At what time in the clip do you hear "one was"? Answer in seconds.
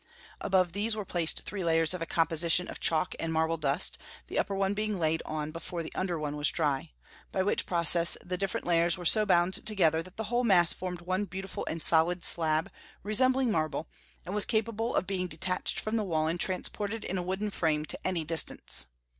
6.17-6.49